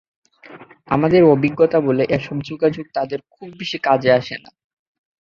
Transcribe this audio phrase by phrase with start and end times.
[0.87, 4.49] আমাদের অভিজ্ঞতা বলে, এসব যোগাযোগ তাঁদের খুব বেশি কাজে আসে না।